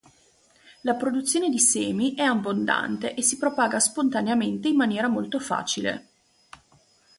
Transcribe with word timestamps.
La 0.81 0.95
produzione 0.95 1.51
di 1.51 1.59
semi 1.59 2.15
è 2.15 2.23
abbondante 2.23 3.13
e 3.13 3.21
si 3.21 3.37
propaga 3.37 3.79
spontaneamente 3.79 4.67
in 4.67 4.75
maniera 4.75 5.07
molto 5.07 5.37
facile. 5.39 6.07